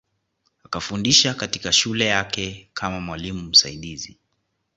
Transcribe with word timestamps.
Akafundisha 0.63 1.33
katika 1.33 1.71
shule 1.73 2.05
yake 2.05 2.69
kama 2.73 2.99
mwalimu 2.99 3.41
msaidizi 3.49 4.17